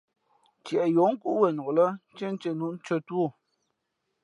Ntieꞌ 0.59 0.85
yi 0.93 0.99
ǒ 1.07 1.07
kúꞌ 1.21 1.37
wenok 1.41 1.71
lά, 1.77 1.87
ntīēntíé 2.13 2.51
nu 2.59 2.67
tʉ̄ᾱ 2.83 2.97
tú 3.07 3.15
ō. 3.25 3.25